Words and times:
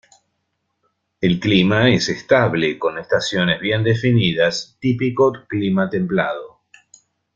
El 1.21 1.39
clima 1.39 1.89
es 1.91 2.09
estable, 2.09 2.79
con 2.79 2.97
estaciones 2.97 3.59
bien 3.61 3.83
definidas, 3.83 4.75
típico 4.81 5.31
clima 5.47 5.91
templado. 5.91 6.61